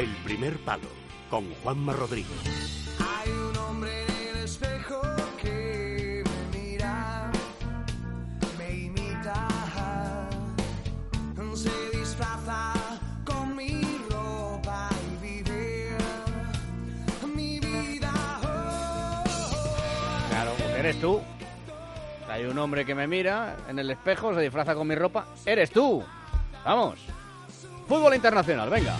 El 0.00 0.08
primer 0.24 0.56
palo 0.60 0.88
con 1.28 1.52
Juanma 1.56 1.92
Rodríguez. 1.92 2.88
Hay 2.98 3.30
un 3.30 3.54
hombre 3.58 4.06
en 4.06 4.28
el 4.28 4.44
espejo 4.44 4.98
que 5.42 6.24
me 6.24 6.58
mira, 6.58 7.30
me 8.56 8.76
imita, 8.76 9.46
se 11.54 11.98
disfraza 11.98 12.72
con 13.26 13.54
mi 13.54 13.82
ropa 14.08 14.88
y 15.12 15.22
vive 15.22 15.90
mi 17.36 17.60
vida. 17.60 18.10
oh, 18.42 19.22
oh. 19.22 20.30
Claro, 20.30 20.52
pues 20.56 20.70
eres 20.76 20.98
tú. 20.98 21.20
Hay 22.26 22.46
un 22.46 22.58
hombre 22.58 22.86
que 22.86 22.94
me 22.94 23.06
mira 23.06 23.54
en 23.68 23.78
el 23.78 23.90
espejo, 23.90 24.34
se 24.34 24.40
disfraza 24.40 24.74
con 24.74 24.88
mi 24.88 24.94
ropa. 24.94 25.26
¡Eres 25.44 25.70
tú! 25.70 26.02
Vamos. 26.64 27.00
Fútbol 27.86 28.14
internacional, 28.14 28.70
venga. 28.70 28.96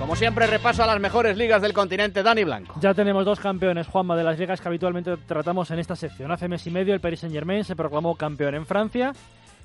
Como 0.00 0.16
siempre, 0.16 0.46
repaso 0.46 0.82
a 0.82 0.86
las 0.86 0.98
mejores 0.98 1.36
ligas 1.36 1.60
del 1.60 1.74
continente, 1.74 2.22
Dani 2.22 2.42
Blanco. 2.42 2.74
Ya 2.80 2.94
tenemos 2.94 3.22
dos 3.26 3.38
campeones, 3.38 3.86
Juanma, 3.86 4.16
de 4.16 4.24
las 4.24 4.38
ligas 4.38 4.58
que 4.58 4.66
habitualmente 4.66 5.14
tratamos 5.18 5.70
en 5.72 5.78
esta 5.78 5.94
sección. 5.94 6.32
Hace 6.32 6.48
mes 6.48 6.66
y 6.66 6.70
medio 6.70 6.94
el 6.94 7.00
Paris 7.00 7.20
Saint-Germain 7.20 7.64
se 7.64 7.76
proclamó 7.76 8.14
campeón 8.14 8.54
en 8.54 8.64
Francia 8.64 9.12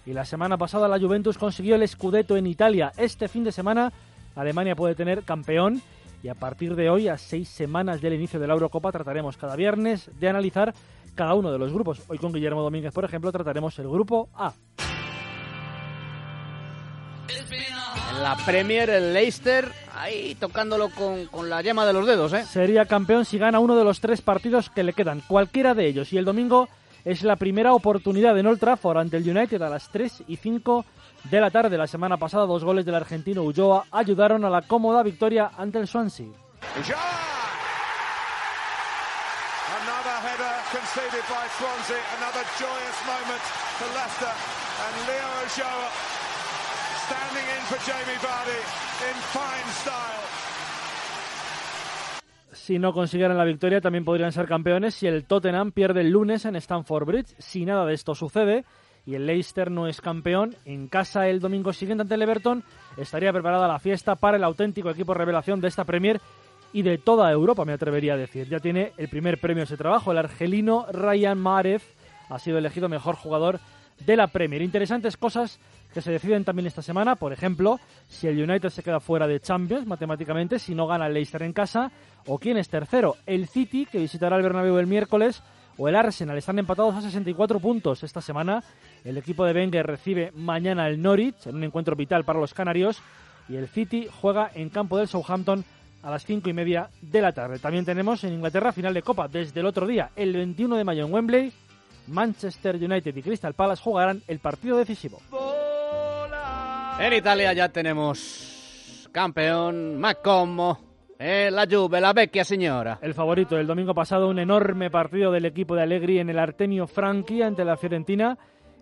y 0.06 0.12
la 0.12 0.26
semana 0.26 0.58
pasada 0.58 0.90
la 0.90 1.00
Juventus 1.00 1.38
consiguió 1.38 1.76
el 1.76 1.88
Scudetto 1.88 2.36
en 2.36 2.48
Italia. 2.48 2.92
Este 2.98 3.30
fin 3.30 3.46
de 3.46 3.54
semana 3.54 3.94
Alemania 4.36 4.76
puede 4.76 4.94
tener 4.94 5.24
campeón 5.24 5.82
y 6.22 6.28
a 6.28 6.36
partir 6.36 6.76
de 6.76 6.90
hoy, 6.90 7.08
a 7.08 7.18
seis 7.18 7.48
semanas 7.48 8.02
del 8.02 8.16
inicio 8.16 8.38
de 8.38 8.48
la 8.48 8.56
Eurocopa, 8.56 8.92
trataremos 8.92 9.38
cada 9.38 9.56
viernes 9.56 10.12
de 10.20 10.28
analizar 10.28 10.74
cada 11.16 11.34
uno 11.34 11.50
de 11.50 11.60
los 11.60 11.72
grupos. 11.72 12.02
Hoy 12.10 12.18
con 12.18 12.34
Guillermo 12.34 12.62
Domínguez, 12.62 12.94
por 12.94 13.06
ejemplo, 13.06 13.32
trataremos 13.32 13.80
el 13.80 13.88
grupo 13.88 14.28
A. 14.36 14.52
La 18.26 18.36
Premier, 18.38 18.90
el 18.90 19.14
Leicester, 19.14 19.72
ahí 19.94 20.34
tocándolo 20.34 20.90
con, 20.90 21.28
con 21.28 21.48
la 21.48 21.62
yema 21.62 21.86
de 21.86 21.94
los 21.94 22.08
dedos, 22.08 22.34
¿eh? 22.34 22.44
Sería 22.44 22.88
campeón 22.88 23.24
si 23.24 23.38
gana 23.38 23.60
uno 23.60 23.76
de 23.76 23.84
los 23.84 24.00
tres 24.00 24.22
partidos 24.22 24.72
que 24.72 24.82
le 24.82 24.94
quedan, 24.94 25.22
cualquiera 25.28 25.76
de 25.76 25.86
ellos. 25.86 26.12
Y 26.12 26.18
el 26.18 26.26
domingo 26.26 26.68
es 27.04 27.22
la 27.22 27.36
primera 27.36 27.74
oportunidad 27.74 28.36
en 28.40 28.48
Old 28.48 28.60
Trafford 28.60 28.98
ante 28.98 29.18
el 29.18 29.30
United 29.30 29.62
a 29.62 29.70
las 29.70 29.92
3 29.92 30.24
y 30.28 30.38
5 30.38 30.86
de 31.26 31.40
la 31.40 31.52
tarde. 31.52 31.78
La 31.78 31.86
semana 31.86 32.18
pasada, 32.18 32.48
dos 32.48 32.64
goles 32.64 32.84
del 32.84 32.96
argentino 32.96 33.44
Ulloa 33.44 33.86
ayudaron 33.92 34.44
a 34.44 34.50
la 34.50 34.64
cómoda 34.64 35.04
victoria 35.04 35.52
ante 35.56 35.78
el 35.78 35.88
Swansea. 35.88 36.26
Another 36.26 36.42
header 40.26 40.56
conceded 40.72 41.26
by 41.30 41.46
Swansea. 41.60 42.02
Another 42.18 42.44
joyous 42.58 42.98
moment 43.06 43.44
for 43.78 43.86
Leicester. 43.94 44.34
And 44.82 44.96
Leo 45.06 45.30
Ulloa 45.46 46.15
Si 52.52 52.80
no 52.80 52.94
consiguieran 52.94 53.38
la 53.38 53.44
victoria, 53.44 53.80
también 53.80 54.06
podrían 54.06 54.32
ser 54.32 54.48
campeones 54.48 54.96
si 54.96 55.06
el 55.06 55.26
Tottenham 55.26 55.72
pierde 55.72 56.02
el 56.02 56.10
lunes 56.10 56.46
en 56.46 56.56
Stamford 56.56 57.06
Bridge. 57.06 57.36
Si 57.38 57.64
nada 57.64 57.86
de 57.86 57.94
esto 57.94 58.16
sucede 58.16 58.66
y 59.06 59.14
el 59.14 59.28
Leicester 59.28 59.70
no 59.70 59.88
es 59.88 60.02
campeón, 60.02 60.56
en 60.66 60.88
casa 60.88 61.28
el 61.28 61.40
domingo 61.40 61.74
siguiente 61.74 62.02
ante 62.02 62.16
el 62.16 62.24
Everton 62.24 62.64
estaría 62.98 63.32
preparada 63.32 63.68
la 63.68 63.78
fiesta 63.78 64.16
para 64.16 64.38
el 64.38 64.44
auténtico 64.44 64.90
equipo 64.90 65.14
revelación 65.14 65.62
de 65.62 65.68
esta 65.68 65.84
Premier 65.84 66.20
y 66.74 66.82
de 66.82 66.98
toda 66.98 67.32
Europa, 67.32 67.66
me 67.66 67.74
atrevería 67.74 68.16
a 68.16 68.18
decir. 68.18 68.50
Ya 68.50 68.60
tiene 68.60 68.94
el 68.98 69.10
primer 69.10 69.40
premio 69.40 69.64
ese 69.64 69.78
trabajo. 69.78 70.12
El 70.12 70.18
argelino 70.18 70.88
Ryan 70.92 71.38
Mahrez 71.38 71.84
ha 72.30 72.40
sido 72.40 72.58
elegido 72.58 72.90
mejor 72.90 73.16
jugador 73.16 73.60
de 74.00 74.16
la 74.16 74.28
Premier. 74.28 74.62
Interesantes 74.62 75.18
cosas 75.18 75.60
que 75.94 76.02
se 76.02 76.12
deciden 76.12 76.44
también 76.44 76.68
esta 76.68 76.82
semana. 76.82 77.16
Por 77.16 77.32
ejemplo, 77.32 77.80
si 78.10 78.28
el 78.28 78.42
United 78.42 78.70
se 78.70 78.84
queda 78.84 79.00
fuera 79.00 79.28
de 79.28 79.40
Champions 79.40 79.88
matemáticamente, 79.88 80.60
si 80.60 80.76
no 80.76 80.88
gana 80.88 81.08
el 81.08 81.14
Leicester 81.14 81.44
en 81.44 81.54
casa, 81.54 81.92
o 82.28 82.38
quién 82.38 82.58
es 82.58 82.70
tercero, 82.70 83.16
el 83.26 83.48
City, 83.48 83.86
que 83.86 84.00
visitará 84.00 84.36
el 84.36 84.44
Bernabéu 84.44 84.78
el 84.78 84.88
miércoles, 84.88 85.42
o 85.78 85.88
el 85.88 85.96
Arsenal. 85.96 86.38
Están 86.38 86.60
empatados 86.60 86.96
a 86.96 87.02
64 87.02 87.60
puntos 87.60 88.04
esta 88.04 88.22
semana. 88.22 88.64
El 89.04 89.18
equipo 89.18 89.46
de 89.46 89.54
Wenger 89.54 89.86
recibe 89.86 90.32
mañana 90.36 90.88
el 90.88 91.02
Norwich 91.02 91.48
en 91.48 91.56
un 91.56 91.64
encuentro 91.64 91.96
vital 91.96 92.24
para 92.24 92.40
los 92.40 92.54
canarios. 92.54 93.02
Y 93.48 93.56
el 93.56 93.68
City 93.68 94.08
juega 94.22 94.52
en 94.54 94.70
campo 94.70 94.98
del 94.98 95.08
Southampton 95.08 95.64
a 96.02 96.12
las 96.12 96.26
5 96.26 96.50
y 96.50 96.54
media 96.54 96.90
de 97.02 97.22
la 97.22 97.32
tarde. 97.32 97.60
También 97.60 97.86
tenemos 97.86 98.24
en 98.24 98.34
Inglaterra 98.34 98.72
final 98.72 98.94
de 98.94 99.02
Copa 99.02 99.28
desde 99.28 99.60
el 99.60 99.66
otro 99.66 99.88
día, 99.88 100.12
el 100.16 100.34
21 100.34 100.78
de 100.78 100.84
mayo 100.84 101.06
en 101.06 101.14
Wembley. 101.14 101.54
Manchester 102.08 102.76
United 102.76 103.16
y 103.16 103.22
Crystal 103.22 103.54
Palace 103.54 103.82
jugarán 103.82 104.22
el 104.28 104.40
partido 104.40 104.78
decisivo. 104.78 105.20
En 107.00 107.14
Italia 107.14 107.54
ya 107.54 107.70
tenemos 107.70 109.10
campeón, 109.12 110.00
más 110.00 110.16
como 110.24 110.80
eh, 111.20 111.50
la 111.52 111.66
Juve, 111.70 112.02
la 112.02 112.14
vecchia 112.14 112.44
señora. 112.44 113.00
El 113.02 113.14
favorito 113.14 113.56
del 113.56 113.68
domingo 113.68 113.94
pasado, 113.94 114.28
un 114.28 114.40
enorme 114.40 114.90
partido 114.90 115.32
del 115.32 115.46
equipo 115.46 115.76
de 115.76 115.84
Allegri 115.84 116.20
en 116.20 116.30
el 116.30 116.40
Artemio 116.40 116.88
Franchi 116.88 117.42
ante 117.42 117.64
la 117.64 117.78
Fiorentina. 117.78 118.38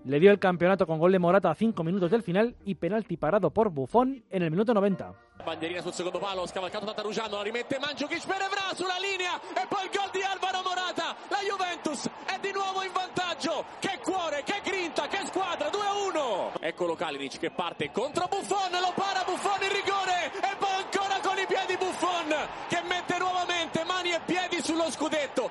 Le 0.05 0.19
dio 0.19 0.31
el 0.31 0.39
campeonato 0.39 0.85
con 0.85 0.99
gol 0.99 1.13
de 1.13 1.19
Morata 1.19 1.49
a 1.49 1.55
5 1.55 1.81
minutos 1.81 2.11
del 2.11 2.23
final 2.23 2.57
y 2.65 2.75
penalti 2.75 3.15
parado 3.15 3.51
por 3.51 3.69
Buffon 3.69 4.21
en 4.29 4.43
el 4.43 4.51
minuto 4.51 4.73
90. 4.73 5.13
Bandierina 5.45 5.81
sul 5.81 5.93
secondo 5.93 6.19
palo, 6.19 6.45
scavalcato 6.45 6.85
da 6.85 6.93
Tarugiano, 6.93 7.37
la 7.37 7.43
rimette 7.43 7.79
Mandzukic 7.79 8.27
per 8.27 8.41
Evra 8.41 8.75
sulla 8.75 8.99
linea 8.99 9.39
e 9.39 9.65
poi 9.69 9.85
il 9.85 9.91
gol 9.95 10.09
di 10.11 10.21
Alvaro 10.21 10.61
Morata. 10.61 11.15
La 11.29 11.39
Juventus 11.39 12.09
è 12.25 12.37
di 12.41 12.51
nuovo 12.51 12.83
in 12.83 12.91
vantaggio. 12.91 13.63
Che 13.79 13.99
cuore, 14.03 14.43
che 14.43 14.59
grinta, 14.63 15.07
che 15.07 15.25
squadra, 15.25 15.69
2-1. 15.69 16.59
Eccolo 16.59 16.95
Kalinic 16.95 17.39
che 17.39 17.51
parte 17.51 17.89
contro 17.91 18.27
Buffon, 18.27 18.71
lo 18.71 18.91
para 18.95 19.23
Buffon 19.23 19.63
in 19.63 19.71
rigore 19.71 20.35
e 20.35 20.51
poi 20.59 20.83
ancora 20.83 21.19
con 21.23 21.39
i 21.39 21.47
piedi 21.47 21.77
Buffon 21.79 22.27
che 22.67 22.81
mette 22.87 23.17
nuovamente 23.19 23.83
mani 23.85 24.11
e 24.11 24.19
piedi 24.25 24.61
sullo 24.61 24.91
scudetto. 24.91 25.49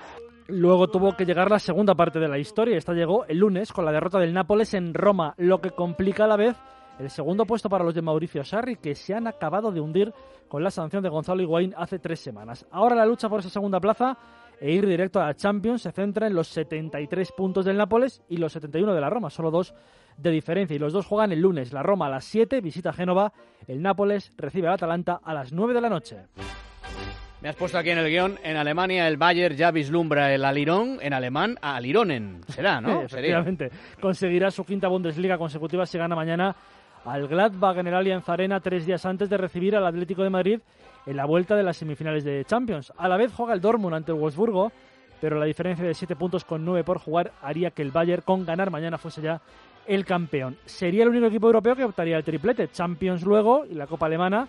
Luego 0.52 0.86
tuvo 0.88 1.16
que 1.16 1.24
llegar 1.24 1.50
la 1.50 1.58
segunda 1.58 1.94
parte 1.94 2.18
de 2.18 2.28
la 2.28 2.38
historia. 2.38 2.76
Esta 2.76 2.92
llegó 2.92 3.24
el 3.24 3.38
lunes 3.38 3.72
con 3.72 3.86
la 3.86 3.90
derrota 3.90 4.18
del 4.18 4.34
Nápoles 4.34 4.74
en 4.74 4.92
Roma, 4.92 5.32
lo 5.38 5.62
que 5.62 5.70
complica 5.70 6.24
a 6.24 6.28
la 6.28 6.36
vez 6.36 6.54
el 6.98 7.08
segundo 7.08 7.46
puesto 7.46 7.70
para 7.70 7.84
los 7.84 7.94
de 7.94 8.02
Mauricio 8.02 8.44
Sarri, 8.44 8.76
que 8.76 8.94
se 8.94 9.14
han 9.14 9.26
acabado 9.26 9.72
de 9.72 9.80
hundir 9.80 10.12
con 10.48 10.62
la 10.62 10.70
sanción 10.70 11.02
de 11.02 11.08
Gonzalo 11.08 11.40
Higuaín 11.40 11.72
hace 11.74 11.98
tres 11.98 12.20
semanas. 12.20 12.66
Ahora 12.70 12.94
la 12.94 13.06
lucha 13.06 13.30
por 13.30 13.40
esa 13.40 13.48
segunda 13.48 13.80
plaza 13.80 14.18
e 14.60 14.70
ir 14.72 14.86
directo 14.86 15.22
a 15.22 15.24
la 15.24 15.34
Champions 15.34 15.80
se 15.80 15.90
centra 15.90 16.26
en 16.26 16.34
los 16.34 16.48
73 16.48 17.32
puntos 17.32 17.64
del 17.64 17.78
Nápoles 17.78 18.20
y 18.28 18.36
los 18.36 18.52
71 18.52 18.92
de 18.92 19.00
la 19.00 19.08
Roma, 19.08 19.30
solo 19.30 19.50
dos 19.50 19.72
de 20.18 20.30
diferencia. 20.30 20.76
Y 20.76 20.78
los 20.78 20.92
dos 20.92 21.06
juegan 21.06 21.32
el 21.32 21.40
lunes. 21.40 21.72
La 21.72 21.82
Roma 21.82 22.08
a 22.08 22.10
las 22.10 22.26
7, 22.26 22.60
visita 22.60 22.92
Génova. 22.92 23.32
El 23.66 23.80
Nápoles 23.80 24.30
recibe 24.36 24.68
al 24.68 24.74
Atalanta 24.74 25.18
a 25.24 25.32
las 25.32 25.50
9 25.50 25.72
de 25.72 25.80
la 25.80 25.88
noche. 25.88 26.26
Me 27.42 27.48
has 27.48 27.56
puesto 27.56 27.76
aquí 27.76 27.90
en 27.90 27.98
el 27.98 28.08
guion, 28.08 28.38
en 28.44 28.56
Alemania 28.56 29.08
el 29.08 29.16
Bayern 29.16 29.56
ya 29.56 29.72
vislumbra 29.72 30.32
el 30.32 30.44
Alirón, 30.44 30.98
en 31.02 31.12
alemán 31.12 31.56
Alironen, 31.60 32.40
será, 32.46 32.80
¿no? 32.80 33.02
Efectivamente. 33.02 33.68
Conseguirá 34.00 34.52
su 34.52 34.64
quinta 34.64 34.86
Bundesliga 34.86 35.36
consecutiva 35.36 35.84
si 35.84 35.98
gana 35.98 36.14
mañana 36.14 36.54
al 37.04 37.26
Gladbach 37.26 37.78
en 37.78 37.88
el 37.88 37.94
Allianz 37.94 38.28
Arena 38.28 38.60
tres 38.60 38.86
días 38.86 39.04
antes 39.06 39.28
de 39.28 39.36
recibir 39.38 39.74
al 39.74 39.84
Atlético 39.84 40.22
de 40.22 40.30
Madrid 40.30 40.60
en 41.04 41.16
la 41.16 41.24
vuelta 41.24 41.56
de 41.56 41.64
las 41.64 41.78
semifinales 41.78 42.22
de 42.22 42.44
Champions. 42.44 42.92
A 42.96 43.08
la 43.08 43.16
vez 43.16 43.32
juega 43.32 43.54
el 43.54 43.60
Dortmund 43.60 43.96
ante 43.96 44.12
el 44.12 44.18
Wolfsburgo, 44.18 44.70
pero 45.20 45.36
la 45.36 45.46
diferencia 45.46 45.84
de 45.84 45.94
7 45.94 46.14
puntos 46.14 46.44
con 46.44 46.64
9 46.64 46.84
por 46.84 47.00
jugar 47.00 47.32
haría 47.42 47.72
que 47.72 47.82
el 47.82 47.90
Bayern 47.90 48.22
con 48.22 48.46
ganar 48.46 48.70
mañana 48.70 48.98
fuese 48.98 49.20
ya 49.20 49.40
el 49.88 50.04
campeón. 50.04 50.58
Sería 50.64 51.02
el 51.02 51.08
único 51.08 51.26
equipo 51.26 51.48
europeo 51.48 51.74
que 51.74 51.82
optaría 51.82 52.16
al 52.16 52.22
triplete. 52.22 52.68
Champions 52.68 53.24
luego 53.24 53.66
y 53.68 53.74
la 53.74 53.88
Copa 53.88 54.06
Alemana. 54.06 54.46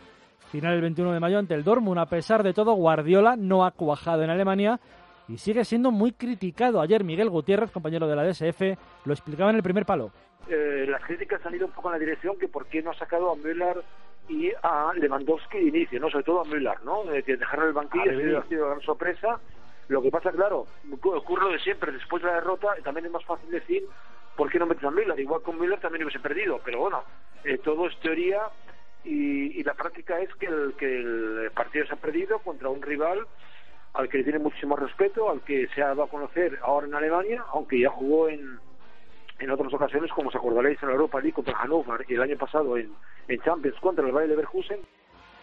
Final 0.53 0.75
el 0.75 0.81
21 0.81 1.13
de 1.13 1.19
mayo 1.19 1.39
ante 1.39 1.55
el 1.55 1.63
Dortmund. 1.63 1.97
A 1.97 2.05
pesar 2.05 2.43
de 2.43 2.53
todo, 2.53 2.73
Guardiola 2.73 3.35
no 3.35 3.65
ha 3.65 3.71
cuajado 3.71 4.21
en 4.21 4.29
Alemania 4.29 4.79
y 5.27 5.39
sigue 5.39 5.65
siendo 5.65 5.89
muy 5.89 6.11
criticado. 6.11 6.79
Ayer 6.79 7.03
Miguel 7.03 7.31
Gutiérrez, 7.31 7.71
compañero 7.71 8.07
de 8.07 8.15
la 8.15 8.23
DSF, 8.23 8.61
lo 9.05 9.13
explicaba 9.13 9.49
en 9.49 9.55
el 9.55 9.63
primer 9.63 9.83
palo. 9.83 10.11
Eh, 10.47 10.85
las 10.87 11.01
críticas 11.01 11.43
han 11.43 11.55
ido 11.55 11.65
un 11.65 11.71
poco 11.71 11.87
en 11.87 11.93
la 11.93 11.99
dirección 11.99 12.37
que 12.37 12.47
por 12.47 12.67
qué 12.67 12.83
no 12.83 12.91
ha 12.91 12.93
sacado 12.93 13.31
a 13.31 13.35
Müller 13.35 13.81
y 14.29 14.51
a 14.61 14.91
Lewandowski 14.93 15.57
de 15.57 15.69
inicio, 15.69 15.99
¿no? 15.99 16.11
Sobre 16.11 16.23
todo 16.23 16.41
a 16.41 16.45
Müller, 16.45 16.83
¿no? 16.83 17.11
Eh, 17.11 17.23
que 17.23 17.35
dejaron 17.35 17.69
el 17.69 17.73
banquillo 17.73 18.11
ha 18.11 18.21
sido, 18.21 18.37
ha 18.37 18.45
sido 18.45 18.67
gran 18.67 18.81
sorpresa. 18.81 19.39
Lo 19.87 20.03
que 20.03 20.11
pasa, 20.11 20.31
claro, 20.31 20.67
ocurre 21.01 21.45
lo 21.45 21.51
de 21.53 21.59
siempre. 21.61 21.91
Después 21.91 22.21
de 22.21 22.29
la 22.29 22.35
derrota, 22.35 22.67
también 22.83 23.07
es 23.07 23.11
más 23.11 23.25
fácil 23.25 23.49
decir 23.49 23.85
por 24.37 24.51
qué 24.51 24.59
no 24.59 24.67
metes 24.67 24.83
a 24.83 24.91
Müller. 24.91 25.19
Igual 25.19 25.41
con 25.41 25.57
Müller 25.57 25.79
también 25.79 26.03
hubiese 26.03 26.19
perdido, 26.19 26.61
pero 26.63 26.77
bueno, 26.81 27.01
eh, 27.43 27.57
todo 27.57 27.87
es 27.87 27.99
teoría 28.01 28.43
y, 29.03 29.59
y 29.59 29.63
la 29.63 29.73
práctica 29.73 30.19
es 30.19 30.33
que 30.35 30.45
el, 30.47 30.73
que 30.77 30.99
el 30.99 31.51
partido 31.53 31.85
se 31.85 31.93
ha 31.93 31.97
perdido 31.97 32.39
contra 32.39 32.69
un 32.69 32.81
rival 32.81 33.19
al 33.93 34.09
que 34.09 34.17
le 34.19 34.23
tiene 34.23 34.39
muchísimo 34.39 34.75
respeto, 34.75 35.29
al 35.29 35.41
que 35.41 35.67
se 35.75 35.83
ha 35.83 35.87
dado 35.89 36.03
a 36.03 36.09
conocer 36.09 36.57
ahora 36.63 36.87
en 36.87 36.95
Alemania, 36.95 37.43
aunque 37.53 37.79
ya 37.79 37.89
jugó 37.89 38.27
en, 38.27 38.57
en 39.39 39.51
otras 39.51 39.73
ocasiones, 39.73 40.11
como 40.11 40.29
os 40.29 40.35
acordaréis, 40.35 40.81
en 40.81 40.89
la 40.89 40.95
Europa 40.95 41.19
League 41.19 41.33
contra 41.33 41.55
Hannover 41.55 42.05
y 42.07 42.15
el 42.15 42.21
año 42.21 42.37
pasado 42.37 42.77
en, 42.77 42.91
en 43.27 43.41
Champions 43.41 43.79
contra 43.79 44.05
el 44.05 44.11
Bayer 44.11 44.29
Leverkusen. 44.29 44.79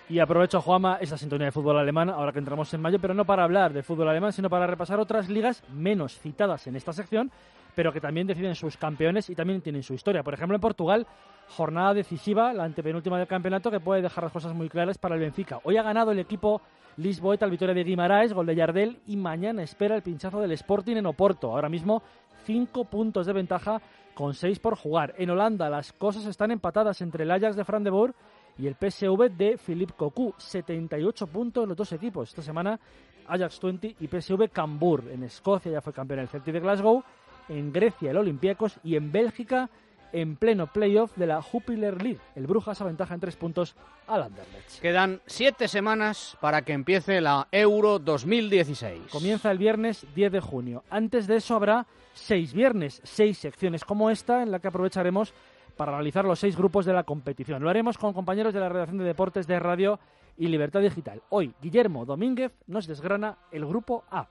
Y 0.08 0.18
aprovecho, 0.18 0.60
Juama, 0.60 0.98
esta 1.00 1.16
sintonía 1.16 1.46
de 1.46 1.52
fútbol 1.52 1.78
alemán, 1.78 2.10
ahora 2.10 2.32
que 2.32 2.40
entramos 2.40 2.74
en 2.74 2.82
mayo, 2.82 2.98
pero 3.00 3.14
no 3.14 3.24
para 3.24 3.44
hablar 3.44 3.72
de 3.72 3.84
fútbol 3.84 4.08
alemán, 4.08 4.32
sino 4.32 4.50
para 4.50 4.66
repasar 4.66 4.98
otras 4.98 5.28
ligas 5.28 5.62
menos 5.72 6.18
citadas 6.18 6.66
en 6.66 6.74
esta 6.74 6.92
sección, 6.92 7.30
pero 7.74 7.92
que 7.92 8.00
también 8.00 8.26
deciden 8.26 8.54
sus 8.54 8.76
campeones 8.76 9.30
y 9.30 9.34
también 9.34 9.60
tienen 9.60 9.82
su 9.82 9.94
historia. 9.94 10.22
Por 10.22 10.34
ejemplo, 10.34 10.56
en 10.56 10.60
Portugal, 10.60 11.06
jornada 11.48 11.94
decisiva, 11.94 12.52
la 12.52 12.64
antepenúltima 12.64 13.18
del 13.18 13.26
campeonato, 13.26 13.70
que 13.70 13.80
puede 13.80 14.02
dejar 14.02 14.24
las 14.24 14.32
cosas 14.32 14.54
muy 14.54 14.68
claras 14.68 14.98
para 14.98 15.14
el 15.14 15.20
Benfica. 15.20 15.60
Hoy 15.64 15.76
ha 15.76 15.82
ganado 15.82 16.12
el 16.12 16.18
equipo 16.18 16.62
Lisboeta 16.96 17.44
al 17.44 17.50
Vitoria 17.50 17.74
de 17.74 17.84
Guimaraes, 17.84 18.32
gol 18.32 18.46
de 18.46 18.54
Yardel, 18.54 19.00
y 19.06 19.16
mañana 19.16 19.62
espera 19.62 19.96
el 19.96 20.02
pinchazo 20.02 20.40
del 20.40 20.52
Sporting 20.52 20.96
en 20.96 21.06
Oporto. 21.06 21.52
Ahora 21.52 21.68
mismo, 21.68 22.02
cinco 22.44 22.84
puntos 22.84 23.26
de 23.26 23.32
ventaja 23.32 23.80
con 24.14 24.34
seis 24.34 24.58
por 24.58 24.76
jugar. 24.76 25.14
En 25.16 25.30
Holanda, 25.30 25.70
las 25.70 25.92
cosas 25.92 26.26
están 26.26 26.50
empatadas 26.50 27.00
entre 27.00 27.24
el 27.24 27.30
Ajax 27.30 27.56
de 27.56 27.64
Fran 27.64 27.84
de 27.84 27.90
Boer 27.90 28.14
y 28.58 28.66
el 28.66 28.74
PSV 28.74 29.30
de 29.30 29.56
Philippe 29.56 29.94
Cocu. 29.96 30.34
78 30.36 31.26
puntos 31.26 31.66
los 31.66 31.76
dos 31.76 31.92
equipos. 31.92 32.28
Esta 32.28 32.42
semana 32.42 32.78
Ajax 33.26 33.60
20 33.60 33.96
y 34.00 34.06
PSV 34.08 34.50
Cambur. 34.52 35.04
En 35.10 35.22
Escocia 35.22 35.72
ya 35.72 35.80
fue 35.80 35.92
campeón 35.92 36.20
el 36.20 36.28
Celtic 36.28 36.52
de 36.52 36.60
Glasgow. 36.60 37.02
En 37.50 37.72
Grecia 37.72 38.12
el 38.12 38.16
Olympiacos 38.16 38.78
y 38.82 38.96
en 38.96 39.12
Bélgica 39.12 39.68
en 40.12 40.36
pleno 40.36 40.66
playoff 40.66 41.16
de 41.16 41.26
la 41.26 41.42
Jupiler 41.42 42.02
League. 42.02 42.20
El 42.34 42.46
Brujas 42.46 42.80
aventaja 42.80 43.14
en 43.14 43.20
tres 43.20 43.36
puntos 43.36 43.76
al 44.06 44.22
Anderlecht. 44.22 44.80
Quedan 44.80 45.20
siete 45.26 45.68
semanas 45.68 46.36
para 46.40 46.62
que 46.62 46.72
empiece 46.72 47.20
la 47.20 47.48
Euro 47.52 47.98
2016. 47.98 49.02
Comienza 49.10 49.50
el 49.50 49.58
viernes 49.58 50.06
10 50.14 50.32
de 50.32 50.40
junio. 50.40 50.84
Antes 50.90 51.26
de 51.26 51.36
eso 51.36 51.54
habrá 51.54 51.86
seis 52.14 52.52
viernes, 52.52 53.00
seis 53.04 53.38
secciones 53.38 53.84
como 53.84 54.10
esta 54.10 54.42
en 54.42 54.50
la 54.50 54.58
que 54.58 54.68
aprovecharemos 54.68 55.34
para 55.76 55.92
realizar 55.92 56.24
los 56.24 56.38
seis 56.38 56.56
grupos 56.56 56.84
de 56.84 56.92
la 56.92 57.04
competición. 57.04 57.62
Lo 57.62 57.70
haremos 57.70 57.96
con 57.96 58.12
compañeros 58.12 58.52
de 58.52 58.60
la 58.60 58.68
redacción 58.68 58.98
de 58.98 59.04
deportes 59.04 59.46
de 59.46 59.58
Radio 59.58 59.98
y 60.36 60.48
Libertad 60.48 60.80
Digital. 60.80 61.22
Hoy, 61.30 61.54
Guillermo 61.60 62.04
Domínguez 62.04 62.52
nos 62.66 62.86
desgrana 62.86 63.38
el 63.50 63.64
grupo 63.64 64.04
A. 64.10 64.28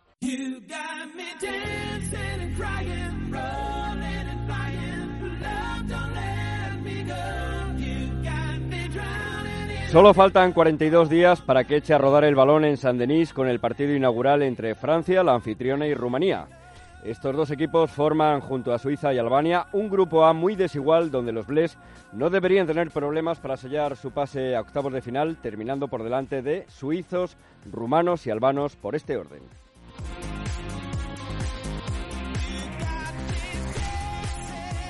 Solo 9.91 10.13
faltan 10.13 10.53
42 10.53 11.09
días 11.09 11.41
para 11.41 11.63
que 11.63 11.77
eche 11.77 11.95
a 11.95 11.97
rodar 11.97 12.23
el 12.23 12.35
balón 12.35 12.63
en 12.63 12.77
San 12.77 12.99
Denis 12.99 13.33
con 13.33 13.47
el 13.47 13.59
partido 13.59 13.95
inaugural 13.95 14.43
entre 14.43 14.75
Francia, 14.75 15.23
la 15.23 15.33
anfitriona, 15.33 15.87
y 15.87 15.95
Rumanía. 15.95 16.45
Estos 17.03 17.35
dos 17.35 17.49
equipos 17.49 17.89
forman, 17.89 18.39
junto 18.39 18.71
a 18.71 18.77
Suiza 18.77 19.11
y 19.15 19.17
Albania, 19.17 19.65
un 19.73 19.89
grupo 19.89 20.25
A 20.25 20.33
muy 20.33 20.55
desigual 20.55 21.09
donde 21.09 21.31
los 21.31 21.47
Bles 21.47 21.75
no 22.13 22.29
deberían 22.29 22.67
tener 22.67 22.91
problemas 22.91 23.39
para 23.39 23.57
sellar 23.57 23.97
su 23.97 24.11
pase 24.11 24.55
a 24.55 24.61
octavos 24.61 24.93
de 24.93 25.01
final, 25.01 25.37
terminando 25.37 25.87
por 25.87 26.03
delante 26.03 26.43
de 26.43 26.67
suizos, 26.67 27.35
rumanos 27.71 28.27
y 28.27 28.29
albanos 28.29 28.75
por 28.75 28.95
este 28.95 29.17
orden. 29.17 29.41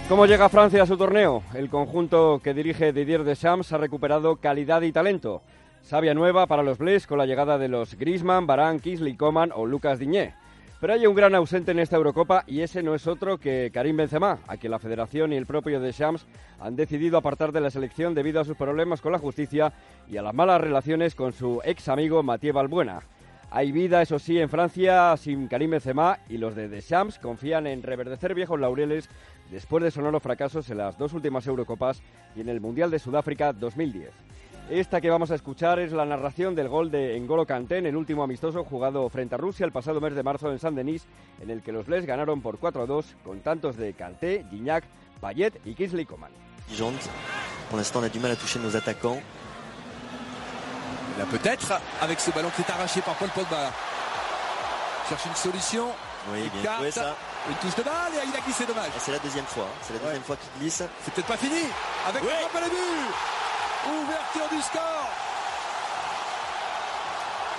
¿Cómo 0.10 0.26
llega 0.26 0.50
Francia 0.50 0.82
a 0.82 0.88
su 0.88 0.98
torneo? 0.98 1.44
El 1.54 1.70
conjunto 1.70 2.42
que 2.44 2.56
dirige 2.56 2.92
Didier 2.92 3.24
Deschamps 3.24 3.74
ha 3.74 3.78
recuperado 3.78 4.38
calidad 4.38 4.82
y 4.82 4.92
talento. 4.92 5.44
Sabia 5.84 6.16
nueva 6.16 6.48
para 6.48 6.64
los 6.64 6.80
Bles 6.80 7.06
con 7.06 7.20
la 7.20 7.28
llegada 7.28 7.60
de 7.60 7.68
los 7.68 7.94
Griezmann, 7.94 8.48
Barán, 8.48 8.80
Kisley 8.80 9.16
Coman 9.16 9.52
o 9.54 9.68
Lucas 9.68 10.00
Diñé. 10.00 10.34
Pero 10.82 10.94
hay 10.94 11.06
un 11.06 11.14
gran 11.14 11.36
ausente 11.36 11.74
en 11.74 11.80
esta 11.80 11.98
Eurocopa 11.98 12.44
y 12.48 12.62
ese 12.62 12.82
no 12.82 12.96
es 12.96 13.06
otro 13.06 13.38
que 13.38 13.70
Karim 13.72 13.98
Benzema, 13.98 14.40
a 14.48 14.58
quien 14.58 14.72
la 14.72 14.80
Federación 14.80 15.32
y 15.32 15.36
el 15.36 15.46
propio 15.46 15.80
Deschamps 15.80 16.26
han 16.60 16.76
decidido 16.76 17.20
apartar 17.20 17.52
de 17.52 17.62
la 17.62 17.70
selección 17.70 18.16
debido 18.16 18.42
a 18.42 18.46
sus 18.46 18.58
problemas 18.58 19.02
con 19.02 19.12
la 19.12 19.20
justicia 19.20 19.74
y 20.10 20.18
a 20.18 20.24
las 20.24 20.34
malas 20.34 20.60
relaciones 20.60 21.14
con 21.14 21.34
su 21.34 21.62
ex 21.64 21.88
amigo 21.88 22.24
Mathieu 22.24 22.52
Balbuena. 22.52 23.02
Hay 23.52 23.72
vida, 23.72 24.02
eso 24.04 24.20
sí, 24.20 24.38
en 24.38 24.48
Francia 24.48 25.18
sin 25.18 25.48
Karim 25.48 25.72
Benzema 25.72 26.20
y 26.30 26.38
los 26.38 26.56
de 26.56 26.70
Deschamps 26.70 27.18
confían 27.18 27.66
en 27.66 27.82
reverdecer 27.82 28.36
viejos 28.36 28.60
laureles 28.60 29.10
después 29.50 29.84
de 29.84 29.90
sonoros 29.90 30.22
fracasos 30.22 30.70
en 30.70 30.78
las 30.78 31.00
dos 31.00 31.14
últimas 31.14 31.48
Eurocopas 31.48 32.04
y 32.36 32.42
en 32.42 32.50
el 32.50 32.62
Mundial 32.62 32.92
de 32.92 33.00
Sudáfrica 33.00 33.52
2010. 33.52 34.12
Esta 34.70 35.02
que 35.02 35.10
vamos 35.10 35.32
a 35.32 35.36
escuchar 35.36 35.80
es 35.80 35.92
la 35.92 36.06
narración 36.06 36.54
del 36.54 36.70
gol 36.70 36.92
de 36.92 37.20
N'Golo 37.20 37.48
Kanté 37.48 37.78
en 37.78 37.88
el 37.88 37.96
último 37.96 38.22
amistoso 38.22 38.64
jugado 38.64 39.10
frente 39.10 39.34
a 39.34 39.40
Rusia 39.40 39.66
el 39.66 39.72
pasado 39.72 40.00
mes 40.00 40.14
de 40.14 40.22
marzo 40.22 40.52
en 40.52 40.60
Saint-Denis, 40.60 41.08
en 41.42 41.50
el 41.50 41.64
que 41.64 41.72
los 41.72 41.88
Bles 41.88 42.06
ganaron 42.06 42.42
por 42.42 42.60
4-2 42.60 43.16
con 43.24 43.40
tantos 43.40 43.78
de 43.78 43.94
Kanté, 43.94 44.46
Gignac, 44.52 44.84
Payet 45.20 45.60
y 45.66 45.74
Kingsley 45.74 46.06
Coman. 46.06 46.30
Pour 47.70 47.78
l'instant, 47.78 48.00
on 48.00 48.04
a 48.04 48.10
du 48.10 48.20
mal 48.20 48.32
à 48.32 48.36
toucher 48.36 48.60
nos 48.60 48.76
attaquants. 48.76 49.20
Là 51.18 51.26
peut-être, 51.30 51.74
avec 52.02 52.20
ce 52.20 52.32
ballon 52.32 52.50
qui 52.56 52.62
est 52.62 52.70
arraché 52.72 53.02
par 53.02 53.16
Paul 53.16 53.30
Pogba. 53.30 53.72
Cherche 55.10 55.26
une 55.26 55.36
solution. 55.36 55.88
Oui, 56.32 56.50
il 56.54 56.62
bien 56.62 56.78
joué 56.78 56.92
ça. 56.92 57.16
Une 57.50 57.56
touche 57.56 57.76
de 57.76 57.84
balle 57.84 58.12
et 58.14 58.28
il 58.28 58.36
a 58.36 58.40
glissé 58.42 58.66
dommage. 58.66 58.88
Et 58.96 59.00
C'est 59.00 59.12
la 59.12 59.20
deuxième 59.20 59.46
fois. 59.46 59.64
hein. 59.64 59.80
C'est 59.82 59.94
la 59.94 60.00
deuxième 60.00 60.24
fois 60.24 60.36
qu'il 60.36 60.62
glisse. 60.62 60.84
C'est 61.04 61.14
peut-être 61.14 61.28
pas 61.28 61.38
fini. 61.38 61.64
Avec 62.08 62.22
Oui. 62.22 62.30
le 62.30 62.70
but. 62.70 62.76
Ouverture 64.04 64.50
du 64.52 64.62
score. 64.62 65.08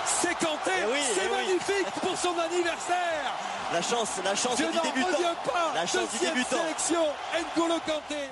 C'est 0.05 0.35
Kanté. 0.35 0.71
Eh 0.81 0.91
oui, 0.91 0.99
C'est 1.15 1.21
eh 1.25 1.29
oui. 1.29 1.35
magnifique 1.47 1.91
pour 2.01 2.15
son 2.17 2.37
anniversaire. 2.39 3.33
La 3.73 3.81
chance, 3.81 4.09
la 4.23 4.35
chance 4.35 4.57
Je 4.59 4.65
du 4.65 4.71
débutant. 4.71 5.33
pas. 5.51 5.71
La 5.73 5.81
chance 5.87 6.09
du 6.11 6.17
Deuxième 6.19 6.33
débutant. 6.35 6.57
sélection. 6.57 7.05
N'Golo 7.57 7.79
Kanté. 7.85 8.29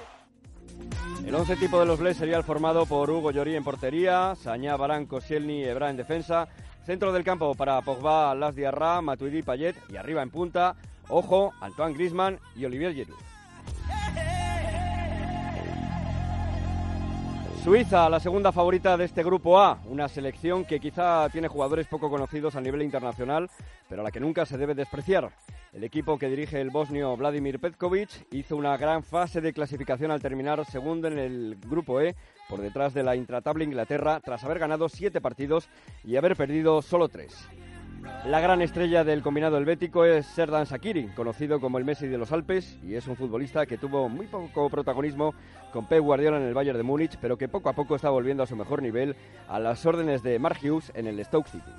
El 1.29 1.35
once 1.35 1.55
tipo 1.55 1.79
de 1.79 1.85
los 1.85 1.99
Bles 1.99 2.17
sería 2.17 2.37
el 2.37 2.43
formado 2.43 2.87
por 2.87 3.07
Hugo 3.07 3.29
Llorí 3.29 3.55
en 3.55 3.63
portería, 3.63 4.33
Sañá, 4.35 4.75
Barán, 4.75 5.05
Koscielny 5.05 5.59
y 5.59 5.63
Ebra 5.63 5.91
en 5.91 5.95
defensa, 5.95 6.47
centro 6.87 7.13
del 7.13 7.23
campo 7.23 7.53
para 7.53 7.79
Pogba, 7.83 8.33
Las 8.33 8.55
Diarra, 8.55 8.99
Matuidi, 8.99 9.43
Payet 9.43 9.75
y 9.89 9.97
arriba 9.97 10.23
en 10.23 10.31
punta, 10.31 10.75
ojo, 11.07 11.53
Antoine 11.61 11.93
Griezmann 11.93 12.39
y 12.55 12.65
Olivier 12.65 12.95
Giroud. 12.95 13.19
Suiza, 17.63 18.09
la 18.09 18.21
segunda 18.21 18.53
favorita 18.53 18.95
de 18.95 19.03
este 19.03 19.21
grupo 19.21 19.59
A, 19.59 19.79
una 19.85 20.07
selección 20.07 20.63
que 20.63 20.79
quizá 20.79 21.27
tiene 21.29 21.50
jugadores 21.50 21.88
poco 21.88 22.09
conocidos 22.09 22.56
a 22.56 22.61
nivel 22.61 22.81
internacional, 22.81 23.50
pero 23.89 24.01
a 24.01 24.03
la 24.06 24.11
que 24.11 24.21
nunca 24.21 24.45
se 24.45 24.57
debe 24.57 24.73
despreciar. 24.73 25.29
El 25.73 25.83
equipo 25.83 26.17
que 26.17 26.29
dirige 26.29 26.61
el 26.61 26.69
bosnio 26.69 27.15
Vladimir 27.17 27.59
Petkovic 27.59 28.28
hizo 28.31 28.56
una 28.56 28.78
gran 28.78 29.04
fase 29.04 29.42
de 29.42 29.54
clasificación 29.54 30.09
al 30.09 30.21
terminar 30.21 30.66
segundo 30.66 31.09
en 31.09 31.19
el 31.19 31.57
grupo 31.57 31.99
E, 31.99 32.16
por 32.47 32.61
detrás 32.61 32.94
de 32.94 33.04
la 33.04 33.18
intratable 33.18 33.66
Inglaterra, 33.66 34.21
tras 34.23 34.44
haber 34.45 34.59
ganado 34.59 34.87
siete 34.87 35.19
partidos 35.19 35.69
y 36.06 36.16
haber 36.16 36.37
perdido 36.37 36.81
solo 36.81 37.09
tres. 37.09 37.35
La 38.25 38.39
gran 38.39 38.61
estrella 38.61 39.03
del 39.03 39.21
combinado 39.21 39.57
helvético 39.57 40.06
es 40.06 40.25
Serdan 40.25 40.65
Sakiri, 40.65 41.07
conocido 41.15 41.59
como 41.59 41.77
el 41.77 41.85
Messi 41.85 42.07
de 42.07 42.18
los 42.18 42.31
Alpes, 42.31 42.77
y 42.83 42.95
es 42.95 43.07
un 43.07 43.15
futbolista 43.15 43.65
que 43.65 43.77
tuvo 43.77 44.09
muy 44.09 44.27
poco 44.27 44.69
protagonismo 44.69 45.33
con 45.71 45.87
Pep 45.87 46.01
Guardiola 46.01 46.37
en 46.37 46.44
el 46.44 46.53
Bayern 46.53 46.77
de 46.77 46.83
Múnich, 46.83 47.18
pero 47.19 47.37
que 47.37 47.47
poco 47.47 47.69
a 47.69 47.73
poco 47.73 47.95
está 47.95 48.09
volviendo 48.09 48.44
a 48.44 48.47
su 48.47 48.56
mejor 48.56 48.81
nivel 48.81 49.15
a 49.47 49.59
las 49.59 49.85
órdenes 49.85 50.21
de 50.23 50.37
Mark 50.39 50.59
Hughes 50.63 50.91
en 50.95 51.07
el 51.07 51.23
Stoke 51.23 51.49
City. 51.49 51.71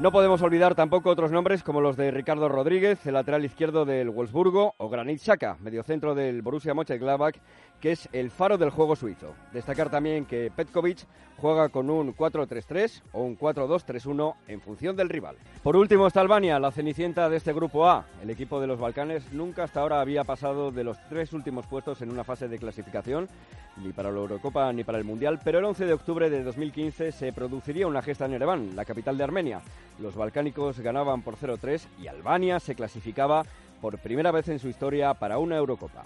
No 0.00 0.12
podemos 0.12 0.40
olvidar 0.40 0.74
tampoco 0.74 1.10
otros 1.10 1.30
nombres 1.30 1.62
como 1.62 1.82
los 1.82 1.94
de 1.94 2.10
Ricardo 2.10 2.48
Rodríguez, 2.48 3.04
el 3.04 3.12
lateral 3.12 3.44
izquierdo 3.44 3.84
del 3.84 4.08
Wolfsburgo, 4.08 4.74
o 4.78 4.88
Granit 4.88 5.20
Xhaka, 5.20 5.58
mediocentro 5.60 6.14
del 6.14 6.40
Borussia 6.40 6.72
Mönchengladbach, 6.72 7.36
que 7.82 7.92
es 7.92 8.08
el 8.14 8.30
faro 8.30 8.56
del 8.56 8.70
juego 8.70 8.96
suizo. 8.96 9.34
Destacar 9.52 9.90
también 9.90 10.24
que 10.24 10.50
Petkovic 10.56 11.06
juega 11.36 11.68
con 11.68 11.90
un 11.90 12.14
4-3-3 12.14 13.02
o 13.12 13.22
un 13.22 13.38
4-2-3-1 13.38 14.34
en 14.48 14.60
función 14.62 14.96
del 14.96 15.10
rival. 15.10 15.36
Por 15.62 15.76
último 15.76 16.06
está 16.06 16.22
Albania, 16.22 16.58
la 16.58 16.70
cenicienta 16.70 17.28
de 17.28 17.36
este 17.36 17.52
grupo 17.52 17.86
A. 17.86 18.06
El 18.22 18.30
equipo 18.30 18.58
de 18.58 18.66
los 18.66 18.80
Balcanes 18.80 19.30
nunca 19.32 19.64
hasta 19.64 19.80
ahora 19.80 20.00
había 20.00 20.24
pasado 20.24 20.70
de 20.70 20.84
los 20.84 20.96
tres 21.10 21.34
últimos 21.34 21.66
puestos 21.66 22.00
en 22.00 22.10
una 22.10 22.24
fase 22.24 22.48
de 22.48 22.58
clasificación, 22.58 23.28
ni 23.76 23.92
para 23.92 24.10
la 24.10 24.18
Eurocopa 24.18 24.72
ni 24.72 24.84
para 24.84 24.98
el 24.98 25.04
Mundial, 25.04 25.40
pero 25.42 25.58
el 25.58 25.64
11 25.64 25.86
de 25.86 25.92
octubre 25.92 26.30
de 26.30 26.42
2015 26.42 27.12
se 27.12 27.32
produciría 27.32 27.86
una 27.86 28.02
gesta 28.02 28.26
en 28.26 28.34
Ereván, 28.34 28.76
la 28.76 28.84
capital 28.84 29.16
de 29.16 29.24
Armenia. 29.24 29.60
Los 30.00 30.16
balcánicos 30.16 30.80
ganaban 30.80 31.22
por 31.22 31.36
0-3 31.36 31.82
y 32.02 32.08
Albania 32.08 32.58
se 32.58 32.74
clasificaba 32.74 33.44
por 33.80 33.98
primera 33.98 34.30
vez 34.30 34.48
en 34.48 34.58
su 34.58 34.68
historia 34.68 35.12
para 35.14 35.38
una 35.38 35.56
Eurocopa. 35.56 36.04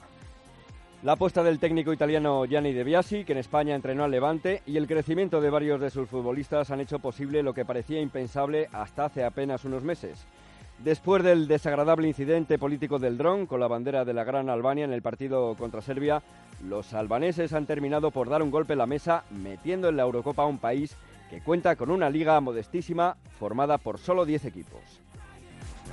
La 1.04 1.12
apuesta 1.12 1.42
del 1.42 1.58
técnico 1.58 1.92
italiano 1.92 2.44
Gianni 2.46 2.72
De 2.72 2.82
Biasi, 2.82 3.24
que 3.24 3.32
en 3.32 3.38
España 3.38 3.74
entrenó 3.74 4.04
al 4.04 4.10
Levante, 4.10 4.62
y 4.66 4.78
el 4.78 4.86
crecimiento 4.86 5.40
de 5.40 5.50
varios 5.50 5.80
de 5.80 5.90
sus 5.90 6.08
futbolistas 6.08 6.70
han 6.70 6.80
hecho 6.80 6.98
posible 6.98 7.42
lo 7.42 7.52
que 7.52 7.66
parecía 7.66 8.00
impensable 8.00 8.68
hasta 8.72 9.04
hace 9.04 9.22
apenas 9.22 9.64
unos 9.64 9.84
meses. 9.84 10.24
Después 10.78 11.22
del 11.22 11.46
desagradable 11.46 12.08
incidente 12.08 12.58
político 12.58 12.98
del 12.98 13.16
dron 13.16 13.46
con 13.46 13.60
la 13.60 13.68
bandera 13.68 14.04
de 14.04 14.12
la 14.12 14.24
Gran 14.24 14.48
Albania 14.48 14.86
en 14.86 14.92
el 14.92 15.02
partido 15.02 15.54
contra 15.56 15.82
Serbia, 15.82 16.22
los 16.66 16.94
albaneses 16.94 17.52
han 17.52 17.66
terminado 17.66 18.10
por 18.10 18.28
dar 18.28 18.42
un 18.42 18.50
golpe 18.50 18.72
en 18.72 18.78
la 18.78 18.86
mesa 18.86 19.24
metiendo 19.30 19.88
en 19.88 19.96
la 19.96 20.02
Eurocopa 20.02 20.42
a 20.42 20.46
un 20.46 20.58
país 20.58 20.96
que 21.34 21.40
cuenta 21.40 21.74
con 21.74 21.90
una 21.90 22.10
liga 22.10 22.40
modestísima 22.40 23.16
formada 23.40 23.76
por 23.76 23.98
solo 23.98 24.24
10 24.24 24.44
equipos. 24.44 24.80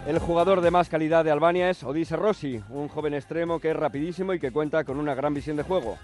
El 0.06 0.20
jugador 0.20 0.62
de 0.62 0.70
más 0.70 0.88
calidad 0.88 1.24
de 1.24 1.32
Albania 1.32 1.72
es 1.72 1.84
Odise 1.84 2.16
Rossi, 2.16 2.62
un 2.70 2.88
joven 2.90 3.16
extremo 3.16 3.60
que 3.60 3.72
es 3.72 3.76
rapidísimo 3.76 4.36
y 4.36 4.40
que 4.40 4.52
cuenta 4.52 4.84
con 4.84 5.00
una 5.00 5.16
gran 5.16 5.34
visión 5.34 5.58
de 5.58 5.64
juego. 5.64 5.98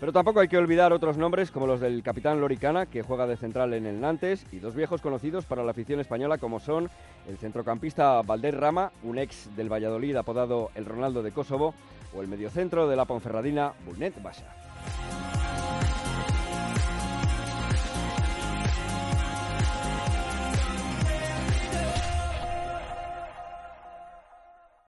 Pero 0.00 0.12
tampoco 0.12 0.40
hay 0.40 0.48
que 0.48 0.58
olvidar 0.58 0.92
otros 0.92 1.16
nombres 1.16 1.50
como 1.50 1.66
los 1.66 1.80
del 1.80 2.02
capitán 2.02 2.42
Loricana, 2.42 2.84
que 2.84 3.00
juega 3.00 3.26
de 3.26 3.38
central 3.38 3.72
en 3.72 3.86
el 3.86 4.02
Nantes, 4.02 4.44
y 4.52 4.58
dos 4.58 4.74
viejos 4.74 5.00
conocidos 5.00 5.46
para 5.46 5.64
la 5.64 5.70
afición 5.70 6.00
española 6.00 6.36
como 6.36 6.60
son 6.60 6.90
el 7.26 7.38
centrocampista 7.38 8.20
Valder 8.20 8.60
Rama, 8.60 8.92
un 9.02 9.16
ex 9.16 9.48
del 9.56 9.72
Valladolid 9.72 10.14
apodado 10.16 10.70
el 10.74 10.84
Ronaldo 10.84 11.22
de 11.22 11.32
Kosovo, 11.32 11.72
o 12.14 12.20
el 12.20 12.28
mediocentro 12.28 12.86
de 12.86 12.96
la 12.96 13.06
Ponferradina, 13.06 13.72
Bulnet 13.86 14.22
Basha. 14.22 14.63